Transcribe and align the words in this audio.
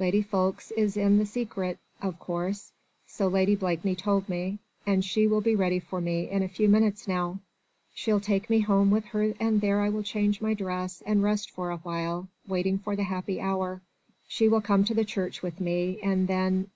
Lady 0.00 0.20
Ffoulkes 0.20 0.72
is 0.72 0.96
in 0.96 1.16
the 1.18 1.24
secret, 1.24 1.78
of 2.02 2.18
course, 2.18 2.72
so 3.06 3.28
Lady 3.28 3.54
Blakeney 3.54 3.94
told 3.94 4.28
me, 4.28 4.58
and 4.84 5.04
she 5.04 5.28
will 5.28 5.40
be 5.40 5.54
ready 5.54 5.78
for 5.78 6.00
me 6.00 6.28
in 6.28 6.42
a 6.42 6.48
few 6.48 6.68
minutes 6.68 7.06
now: 7.06 7.38
she'll 7.94 8.18
take 8.18 8.50
me 8.50 8.58
home 8.58 8.90
with 8.90 9.04
her 9.04 9.32
and 9.38 9.60
there 9.60 9.80
I 9.82 9.88
will 9.90 10.02
change 10.02 10.40
my 10.40 10.54
dress 10.54 11.02
and 11.06 11.22
rest 11.22 11.52
for 11.52 11.70
awhile, 11.70 12.26
waiting 12.48 12.78
for 12.78 12.96
the 12.96 13.04
happy 13.04 13.40
hour. 13.40 13.80
She 14.26 14.48
will 14.48 14.60
come 14.60 14.82
to 14.86 14.92
the 14.94 15.04
church 15.04 15.40
with 15.40 15.60
me 15.60 16.00
and 16.02 16.26
then 16.26 16.68